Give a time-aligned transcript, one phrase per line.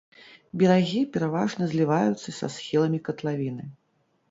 [0.61, 3.71] Берагі пераважна зліваюцца са схіламі катлавіны.